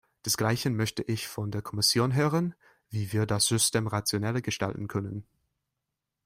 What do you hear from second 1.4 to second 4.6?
der Kommission hören, wie wir das System rationeller